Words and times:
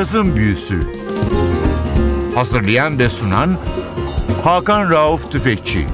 Cazın 0.00 0.36
Büyüsü 0.36 0.80
Hazırlayan 2.34 2.98
ve 2.98 3.08
sunan 3.08 3.58
Hakan 4.44 4.90
Rauf 4.90 5.32
Tüfekçi 5.32 5.86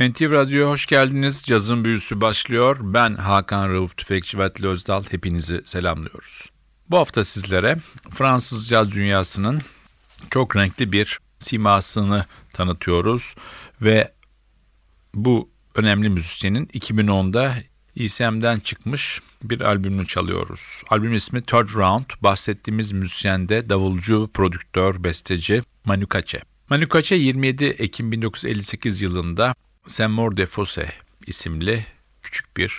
NTV 0.00 0.32
Radyo'ya 0.32 0.68
hoş 0.68 0.86
geldiniz. 0.86 1.42
Cazın 1.46 1.84
Büyüsü 1.84 2.20
başlıyor. 2.20 2.76
Ben 2.80 3.14
Hakan 3.14 3.72
Rauf 3.72 3.96
Tüfekçi 3.96 4.38
ve 4.38 4.44
Atli 4.44 4.66
Özdal. 4.66 5.04
Hepinizi 5.10 5.62
selamlıyoruz. 5.66 6.50
Bu 6.90 6.98
hafta 6.98 7.24
sizlere 7.24 7.76
Fransız 8.10 8.68
caz 8.68 8.92
dünyasının 8.92 9.60
çok 10.30 10.56
renkli 10.56 10.92
bir 10.92 11.18
simasını 11.38 12.26
tanıtıyoruz 12.52 13.34
ve 13.82 14.12
bu 15.14 15.50
önemli 15.74 16.08
müzisyenin 16.08 16.66
2010'da 16.66 17.54
ECM'den 17.98 18.60
çıkmış 18.60 19.20
bir 19.42 19.60
albümünü 19.60 20.06
çalıyoruz. 20.06 20.82
Albüm 20.90 21.14
ismi 21.14 21.42
Third 21.42 21.74
Round. 21.74 22.04
Bahsettiğimiz 22.20 22.92
müzisyen 22.92 23.48
de 23.48 23.68
davulcu, 23.68 24.30
prodüktör, 24.34 25.04
besteci 25.04 25.62
Manu 25.84 26.04
Katché. 26.04 26.40
Manu 26.70 26.84
Katché 26.84 27.14
27 27.14 27.64
Ekim 27.64 28.12
1958 28.12 29.02
yılında 29.02 29.54
Saint-Maur-de-Fossé 29.86 30.88
isimli 31.26 31.86
küçük 32.22 32.56
bir 32.56 32.74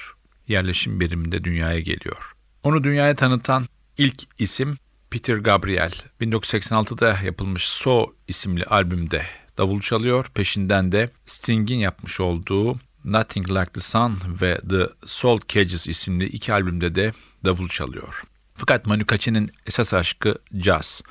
yerleşim 0.48 1.00
biriminde 1.00 1.44
dünyaya 1.44 1.80
geliyor. 1.80 2.34
Onu 2.64 2.84
dünyaya 2.84 3.16
tanıtan 3.16 3.66
ilk 3.98 4.24
isim 4.40 4.78
Peter 5.10 5.38
Gabriel. 5.38 5.92
1986'da 6.22 7.20
yapılmış 7.26 7.64
So 7.64 8.06
isimli 8.28 8.64
albümde 8.64 9.26
davul 9.58 9.82
çalıyor. 9.82 10.32
Peşinden 10.34 10.92
de 10.92 11.10
Sting'in 11.26 11.80
yapmış 11.80 12.20
olduğu 12.20 12.80
Nothing 13.06 13.50
Like 13.50 13.72
the 13.72 13.80
Sun 13.80 14.18
ve 14.42 14.62
The 14.70 14.90
Soul 15.06 15.40
Cages 15.48 15.88
isimli 15.88 16.26
iki 16.26 16.54
albümde 16.54 16.96
de 16.96 17.14
davul 17.46 17.68
çalıyor. 17.68 18.24
Fakat 18.56 18.86
Manu 18.86 19.02
Katché'nin 19.02 19.52
esas 19.66 19.94
aşkı 19.94 20.36
jazz, 20.54 21.02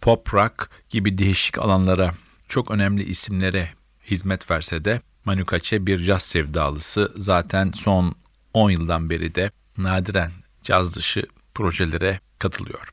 pop 0.00 0.34
rock 0.34 0.70
gibi 0.90 1.18
değişik 1.18 1.58
alanlara, 1.58 2.14
çok 2.48 2.70
önemli 2.70 3.02
isimlere 3.02 3.70
hizmet 4.10 4.50
verse 4.50 4.84
de 4.84 5.00
Manu 5.24 5.40
Katché 5.40 5.86
bir 5.86 5.98
jazz 5.98 6.22
sevdalısı. 6.22 7.12
Zaten 7.16 7.72
son 7.74 8.14
10 8.54 8.70
yıldan 8.70 9.10
beri 9.10 9.34
de 9.34 9.50
nadiren 9.78 10.30
caz 10.62 10.96
dışı 10.96 11.26
projelere 11.54 12.20
katılıyor. 12.38 12.88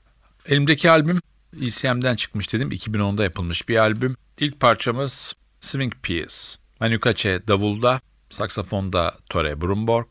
Elimdeki 0.46 0.92
albüm 0.92 1.20
ECM'den 1.62 2.16
çıkmış 2.16 2.54
dedim. 2.54 2.72
2010'da 2.72 3.24
yapılmış 3.24 3.70
bir 3.70 3.78
albüm. 3.78 4.16
İlk 4.40 4.60
parçamız 4.60 5.34
Swing 5.62 5.94
Piece. 6.04 6.36
Manu 6.80 6.96
Katché 6.96 7.48
davulda, 7.48 8.02
saksafonda 8.32 9.14
Tore 9.30 9.56
Brumborg, 9.56 10.08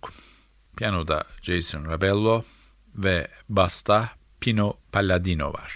piyanoda 0.76 1.24
Jason 1.42 1.84
Rabello 1.84 2.44
ve 2.94 3.28
basta 3.48 4.08
Pino 4.40 4.76
Palladino 4.92 5.52
var. 5.52 5.72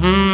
Mm-hmm. 0.00 0.29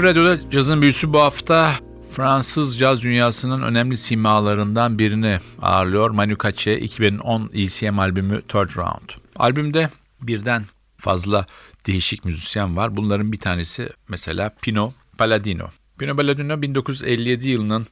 NTV 0.00 0.04
Radyo'da 0.04 0.50
cazın 0.50 0.82
büyüsü 0.82 1.12
bu 1.12 1.20
hafta 1.20 1.74
Fransız 2.10 2.78
caz 2.78 3.02
dünyasının 3.02 3.62
önemli 3.62 3.96
simalarından 3.96 4.98
birini 4.98 5.38
ağırlıyor. 5.62 6.10
Manu 6.10 6.32
Katché 6.32 6.78
2010 6.78 7.50
ECM 7.54 7.98
albümü 7.98 8.42
Third 8.42 8.76
Round. 8.76 9.10
Albümde 9.36 9.90
birden 10.22 10.64
fazla 10.98 11.46
değişik 11.86 12.24
müzisyen 12.24 12.76
var. 12.76 12.96
Bunların 12.96 13.32
bir 13.32 13.38
tanesi 13.38 13.88
mesela 14.08 14.50
Pino 14.62 14.92
Palladino. 15.18 15.68
Pino 15.98 16.16
Palladino 16.16 16.62
1957 16.62 17.48
yılının 17.48 17.86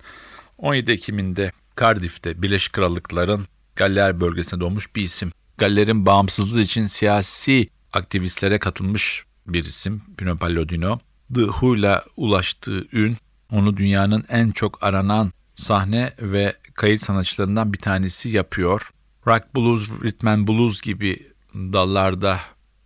17 0.58 0.92
Ekim'inde 0.92 1.52
Cardiff'te 1.80 2.42
Birleşik 2.42 2.72
Krallıkların 2.72 3.46
Galler 3.76 4.20
bölgesinde 4.20 4.60
doğmuş 4.60 4.96
bir 4.96 5.02
isim. 5.02 5.32
Galler'in 5.58 6.06
bağımsızlığı 6.06 6.60
için 6.60 6.86
siyasi 6.86 7.68
aktivistlere 7.92 8.58
katılmış 8.58 9.24
bir 9.46 9.64
isim 9.64 10.02
Pino 10.16 10.36
Palladino. 10.36 10.98
The 11.34 11.44
Who'la 11.44 12.04
ulaştığı 12.16 12.86
ün 12.92 13.16
onu 13.52 13.76
dünyanın 13.76 14.24
en 14.28 14.50
çok 14.50 14.82
aranan 14.82 15.32
sahne 15.54 16.14
ve 16.20 16.56
kayıt 16.74 17.02
sanatçılarından 17.02 17.72
bir 17.72 17.78
tanesi 17.78 18.28
yapıyor. 18.28 18.90
Rock 19.26 19.56
blues, 19.56 19.90
rhythm 20.02 20.28
and 20.28 20.48
blues 20.48 20.80
gibi 20.80 21.32
dallarda 21.54 22.40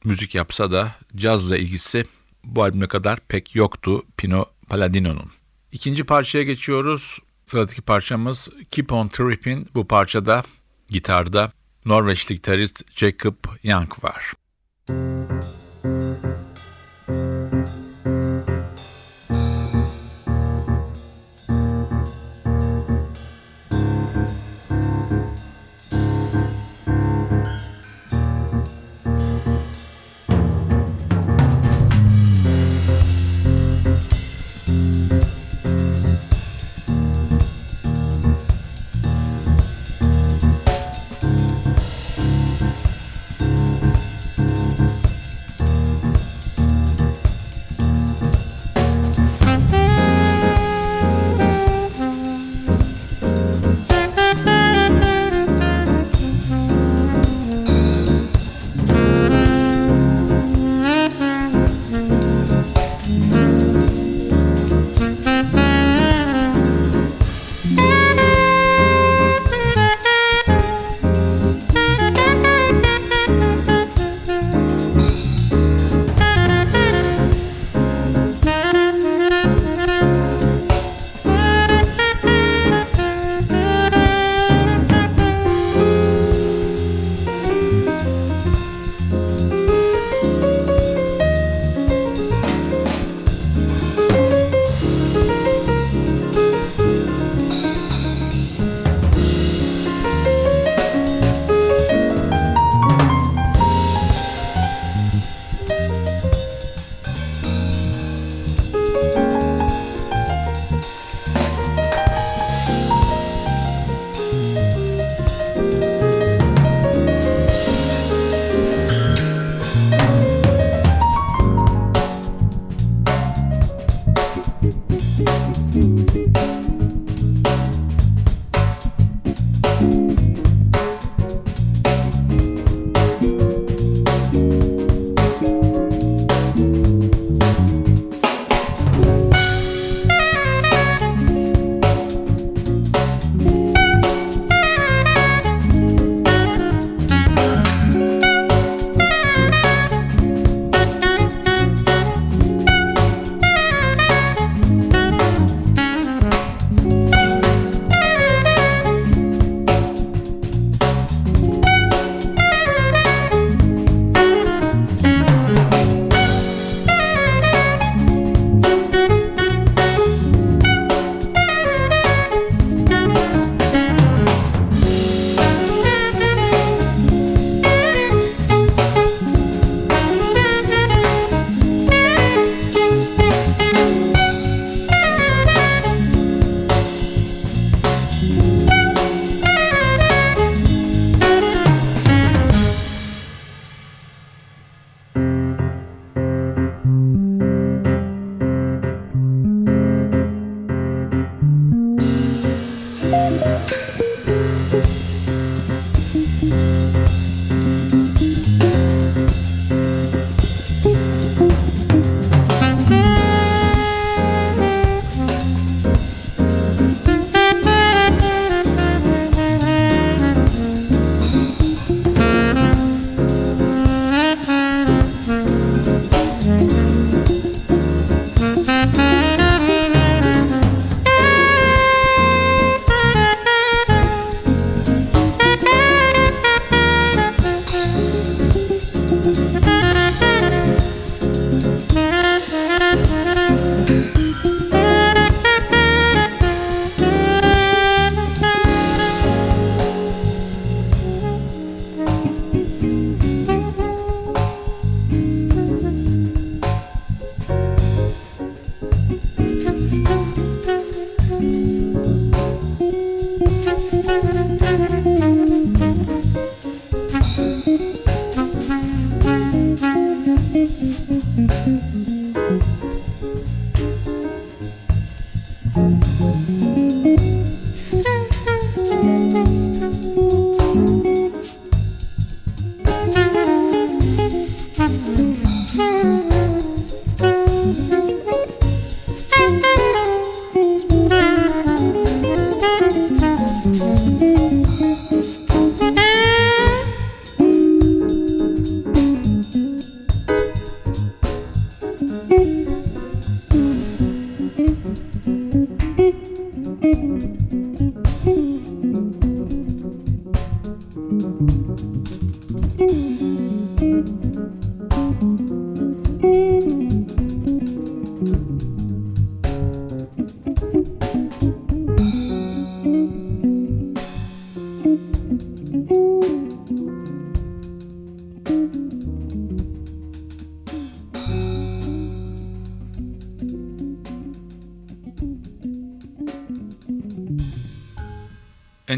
müzik 0.05 0.35
yapsa 0.35 0.71
da 0.71 0.94
cazla 1.17 1.56
ilgisi 1.56 2.05
bu 2.44 2.62
albüme 2.62 2.87
kadar 2.87 3.21
pek 3.29 3.55
yoktu 3.55 4.03
Pino 4.17 4.44
Palladino'nun. 4.69 5.31
İkinci 5.73 6.05
parçaya 6.05 6.44
geçiyoruz. 6.44 7.19
Sıradaki 7.44 7.83
parçamız 7.83 8.49
Keep 8.71 8.93
On 8.93 9.09
Trippin'. 9.09 9.69
Bu 9.75 9.89
parçada 9.89 10.43
gitarda 10.89 11.53
Norveçli 11.85 12.35
gitarist 12.35 12.97
Jacob 12.97 13.35
Young 13.62 14.05
var. 14.05 14.33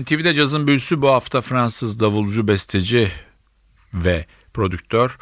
NTV'de 0.05 0.35
cazın 0.35 0.67
büyüsü 0.67 1.03
bu 1.03 1.09
hafta 1.09 1.41
Fransız 1.41 2.01
davulcu, 2.01 2.49
besteci 2.49 3.13
ve 3.95 4.27
prodüktör 4.55 5.19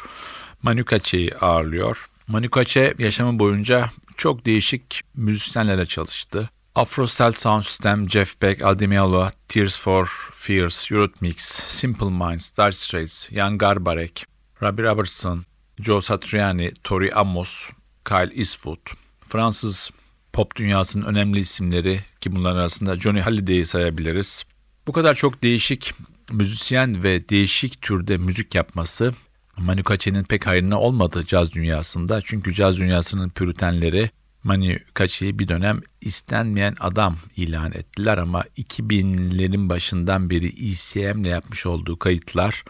Manu 0.63 0.85
Katche'yi 0.85 1.35
ağırlıyor. 1.35 2.09
Manu 2.27 2.49
Katche 2.49 2.93
yaşamı 2.99 3.39
boyunca 3.39 3.89
çok 4.17 4.45
değişik 4.45 5.01
müzisyenlere 5.15 5.85
çalıştı. 5.85 6.49
Afro 6.75 7.07
Cell 7.07 7.31
Sound 7.31 7.63
System, 7.63 8.09
Jeff 8.09 8.41
Beck, 8.41 8.63
Aldemialo, 8.63 9.29
Tears 9.47 9.79
for 9.79 10.29
Fears, 10.33 10.91
Eurythmics, 10.91 11.45
Simple 11.67 12.09
Minds, 12.09 12.57
Dire 12.57 12.71
Straits, 12.71 13.31
Jan 13.31 13.57
Garbarek, 13.57 14.25
Robbie 14.61 14.83
Robertson, 14.83 15.45
Joe 15.81 16.01
Satriani, 16.01 16.71
Tori 16.83 17.13
Amos, 17.13 17.69
Kyle 18.05 18.31
Eastwood, 18.35 18.91
Fransız 19.29 19.89
pop 20.33 20.55
dünyasının 20.55 21.05
önemli 21.05 21.39
isimleri 21.39 22.01
ki 22.21 22.31
bunların 22.31 22.59
arasında 22.59 22.99
Johnny 22.99 23.19
Halliday'i 23.19 23.65
sayabiliriz. 23.65 24.45
Bu 24.87 24.91
kadar 24.91 25.15
çok 25.15 25.43
değişik 25.43 25.93
müzisyen 26.31 27.03
ve 27.03 27.29
değişik 27.29 27.81
türde 27.81 28.17
müzik 28.17 28.55
yapması 28.55 29.13
Manu 29.57 29.83
Katche'nin 29.83 30.23
pek 30.23 30.47
hayrına 30.47 30.79
olmadı 30.79 31.23
caz 31.25 31.51
dünyasında. 31.51 32.21
Çünkü 32.21 32.53
caz 32.53 32.77
dünyasının 32.77 33.29
püritenleri 33.29 34.09
Manu 34.43 34.75
Katche'yi 34.93 35.39
bir 35.39 35.47
dönem 35.47 35.81
istenmeyen 36.01 36.75
adam 36.79 37.17
ilan 37.35 37.71
ettiler 37.71 38.17
ama 38.17 38.41
2000'lerin 38.57 39.69
başından 39.69 40.29
beri 40.29 40.47
ECM'le 40.47 41.27
yapmış 41.27 41.65
olduğu 41.65 41.99
kayıtlar 41.99 42.63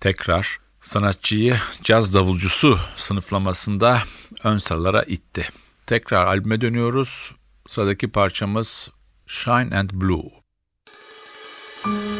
tekrar 0.00 0.58
sanatçıyı 0.80 1.56
caz 1.82 2.14
davulcusu 2.14 2.78
sınıflamasında 2.96 4.02
ön 4.44 4.58
sıralara 4.58 5.02
itti. 5.02 5.48
Tekrar 5.86 6.26
albüme 6.26 6.60
dönüyoruz. 6.60 7.32
Sıradaki 7.66 8.08
parçamız 8.08 8.88
Shine 9.26 9.76
and 9.78 9.90
Blue. 9.92 10.43
Mm-hmm. 11.86 12.14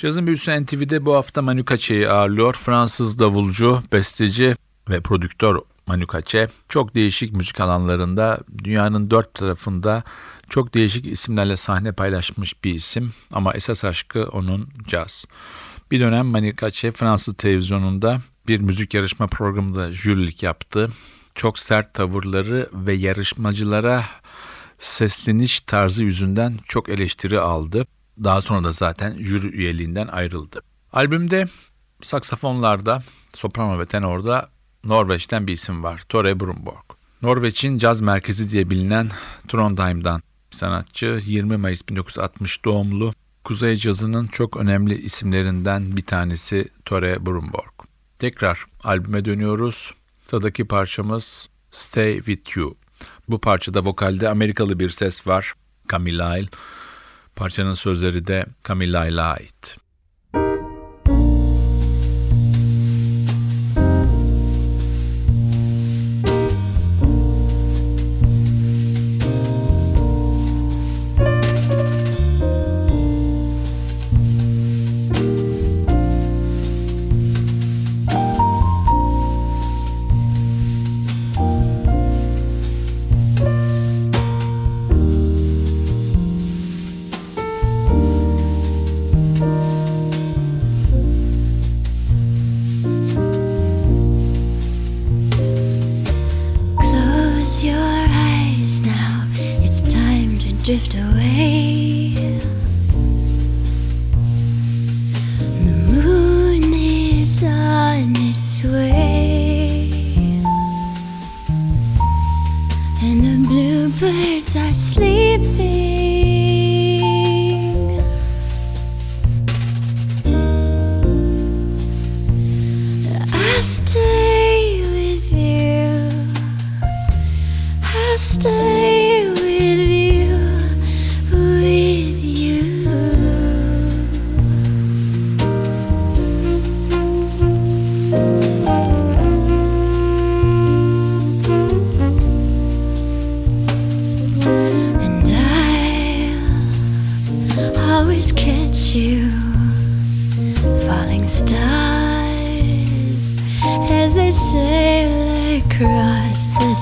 Cazın 0.00 0.26
Büyüsü 0.26 0.64
NTV'de 0.64 1.06
bu 1.06 1.14
hafta 1.14 1.42
Manu 1.42 1.64
Katche'yi 1.64 2.08
ağırlıyor. 2.08 2.54
Fransız 2.54 3.18
davulcu, 3.18 3.82
besteci 3.92 4.56
ve 4.90 5.00
prodüktör 5.00 5.58
Manu 5.86 6.06
Katche. 6.06 6.48
Çok 6.68 6.94
değişik 6.94 7.32
müzik 7.32 7.60
alanlarında 7.60 8.38
dünyanın 8.64 9.10
dört 9.10 9.34
tarafında 9.34 10.02
çok 10.48 10.74
değişik 10.74 11.06
isimlerle 11.06 11.56
sahne 11.56 11.92
paylaşmış 11.92 12.64
bir 12.64 12.74
isim. 12.74 13.12
Ama 13.32 13.54
esas 13.54 13.84
aşkı 13.84 14.24
onun 14.24 14.68
caz. 14.88 15.24
Bir 15.90 16.00
dönem 16.00 16.26
Manu 16.26 16.56
Katche 16.56 16.92
Fransız 16.92 17.34
televizyonunda 17.34 18.20
bir 18.48 18.60
müzik 18.60 18.94
yarışma 18.94 19.26
programında 19.26 19.90
jürilik 19.90 20.42
yaptı. 20.42 20.90
Çok 21.34 21.58
sert 21.58 21.94
tavırları 21.94 22.68
ve 22.72 22.92
yarışmacılara 22.92 24.04
sesleniş 24.78 25.60
tarzı 25.60 26.02
yüzünden 26.02 26.58
çok 26.68 26.88
eleştiri 26.88 27.40
aldı. 27.40 27.86
Daha 28.24 28.42
sonra 28.42 28.64
da 28.64 28.72
zaten 28.72 29.22
jüri 29.22 29.46
üyeliğinden 29.46 30.06
ayrıldı. 30.06 30.62
Albümde 30.92 31.48
saksafonlarda, 32.02 33.02
soprano 33.34 33.78
ve 33.78 33.86
tenorda 33.86 34.50
Norveç'ten 34.84 35.46
bir 35.46 35.52
isim 35.52 35.82
var. 35.82 36.02
Tore 36.08 36.40
Brumborg. 36.40 36.84
Norveç'in 37.22 37.78
caz 37.78 38.00
merkezi 38.00 38.50
diye 38.50 38.70
bilinen 38.70 39.08
Trondheim'dan 39.48 40.22
sanatçı 40.50 41.20
20 41.26 41.56
Mayıs 41.56 41.88
1960 41.88 42.64
doğumlu 42.64 43.12
Kuzey 43.44 43.76
cazının 43.76 44.26
çok 44.26 44.56
önemli 44.56 45.02
isimlerinden 45.02 45.96
bir 45.96 46.02
tanesi 46.02 46.68
Tore 46.84 47.26
Brumborg. 47.26 47.72
Tekrar 48.18 48.64
albüme 48.84 49.24
dönüyoruz. 49.24 49.94
Sıradaki 50.26 50.64
parçamız 50.64 51.48
Stay 51.70 52.16
With 52.16 52.56
You. 52.56 52.76
Bu 53.28 53.38
parçada 53.38 53.84
vokalde 53.84 54.28
Amerikalı 54.28 54.78
bir 54.78 54.90
ses 54.90 55.26
var. 55.26 55.54
Camille 55.92 56.22
Lyle. 56.22 56.48
Parçanın 57.36 57.74
sözleri 57.74 58.26
de 58.26 58.46
Camille 58.68 58.92
Lyle'a 58.92 59.32
ait. 59.32 59.76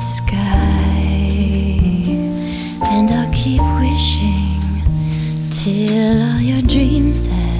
Sky. 0.09 0.38
And 2.90 3.11
I'll 3.11 3.31
keep 3.33 3.61
wishing 3.61 4.62
till 5.51 6.23
all 6.23 6.40
your 6.40 6.62
dreams 6.62 7.27
have 7.27 7.58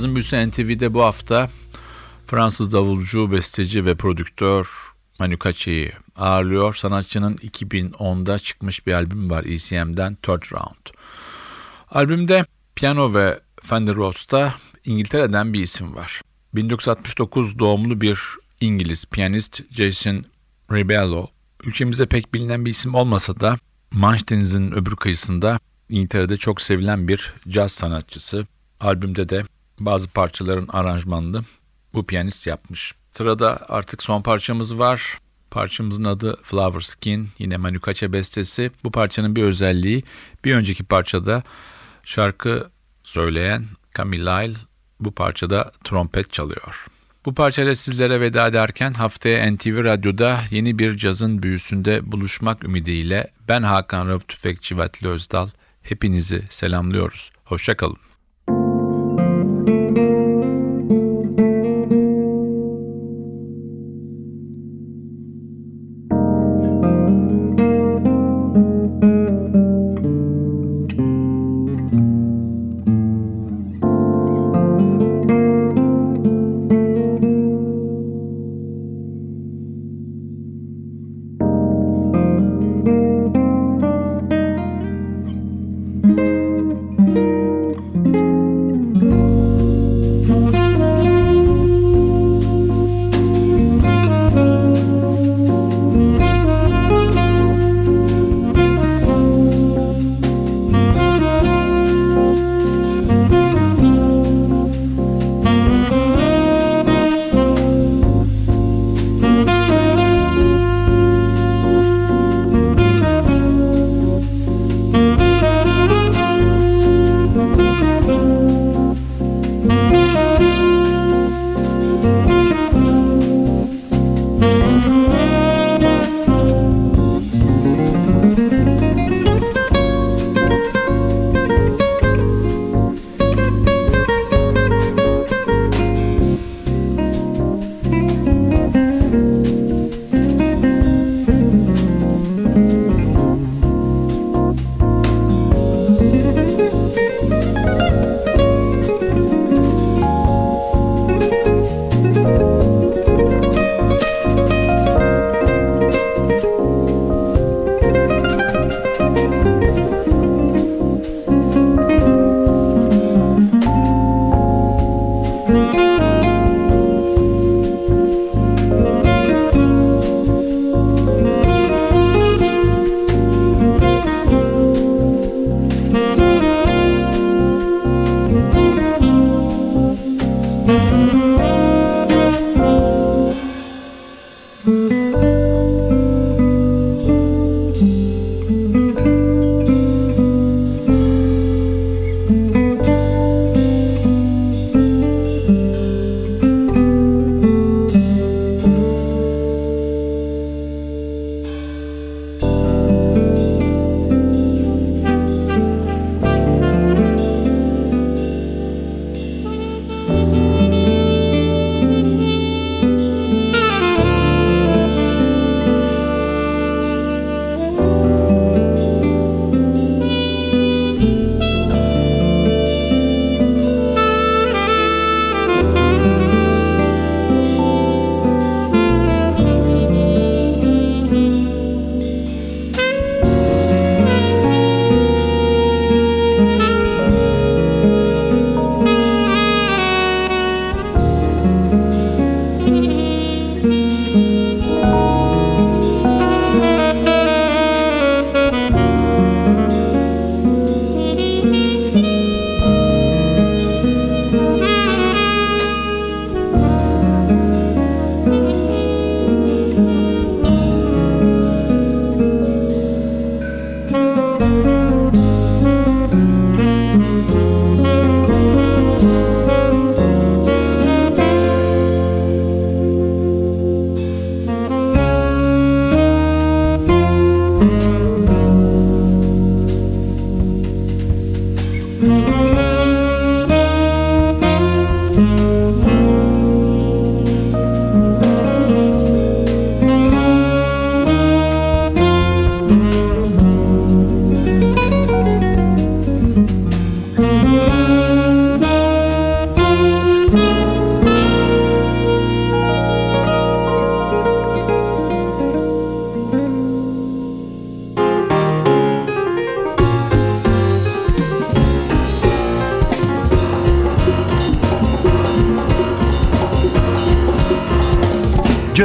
Cazın 0.00 0.14
Büyüsü 0.14 0.50
NTV'de 0.50 0.94
bu 0.94 1.02
hafta 1.02 1.50
Fransız 2.26 2.72
davulcu, 2.72 3.32
besteci 3.32 3.86
ve 3.86 3.94
prodüktör 3.94 4.68
Manu 5.18 5.38
Katche'yi 5.38 5.92
ağırlıyor. 6.16 6.74
Sanatçının 6.74 7.36
2010'da 7.36 8.38
çıkmış 8.38 8.86
bir 8.86 8.92
albüm 8.92 9.30
var 9.30 9.44
ECM'den 9.44 10.14
Third 10.14 10.52
Round. 10.52 10.86
Albümde 11.90 12.44
piyano 12.74 13.14
ve 13.14 13.40
Fender 13.62 13.96
Rhodes'ta 13.96 14.54
İngiltere'den 14.84 15.52
bir 15.52 15.60
isim 15.60 15.94
var. 15.94 16.22
1969 16.54 17.58
doğumlu 17.58 18.00
bir 18.00 18.20
İngiliz 18.60 19.06
piyanist 19.06 19.62
Jason 19.70 20.24
Rebello. 20.72 21.26
Ülkemizde 21.64 22.06
pek 22.06 22.34
bilinen 22.34 22.64
bir 22.64 22.70
isim 22.70 22.94
olmasa 22.94 23.40
da 23.40 23.58
Manş 23.92 24.28
Denizi'nin 24.28 24.72
öbür 24.72 24.96
kıyısında 24.96 25.60
İngiltere'de 25.88 26.36
çok 26.36 26.60
sevilen 26.60 27.08
bir 27.08 27.34
caz 27.48 27.72
sanatçısı. 27.72 28.46
Albümde 28.80 29.28
de 29.28 29.44
bazı 29.80 30.08
parçaların 30.08 30.68
aranjmanını 30.72 31.44
bu 31.94 32.06
piyanist 32.06 32.46
yapmış. 32.46 32.94
Sırada 33.12 33.66
artık 33.68 34.02
son 34.02 34.22
parçamız 34.22 34.78
var. 34.78 35.18
Parçamızın 35.50 36.04
adı 36.04 36.38
Flower 36.42 36.80
Skin. 36.80 37.28
Yine 37.38 37.56
Manu 37.56 37.76
Katché 37.76 38.12
bestesi. 38.12 38.70
Bu 38.84 38.90
parçanın 38.90 39.36
bir 39.36 39.42
özelliği 39.42 40.04
bir 40.44 40.54
önceki 40.54 40.84
parçada 40.84 41.42
şarkı 42.04 42.70
söyleyen 43.04 43.64
Camille 43.96 44.24
Lyle 44.24 44.56
bu 45.00 45.12
parçada 45.12 45.72
trompet 45.84 46.32
çalıyor. 46.32 46.86
Bu 47.24 47.34
parçayla 47.34 47.74
sizlere 47.74 48.20
veda 48.20 48.46
ederken 48.46 48.92
haftaya 48.92 49.52
NTV 49.52 49.84
Radyo'da 49.84 50.40
yeni 50.50 50.78
bir 50.78 50.96
cazın 50.96 51.42
büyüsünde 51.42 52.12
buluşmak 52.12 52.64
ümidiyle 52.64 53.30
ben 53.48 53.62
Hakan 53.62 54.08
Rauf 54.08 54.28
Tüfekçi 54.28 54.78
ve 54.78 54.82
Atli 54.82 55.08
Özdal 55.08 55.48
hepinizi 55.82 56.46
selamlıyoruz. 56.50 57.30
Hoşçakalın. 57.44 58.09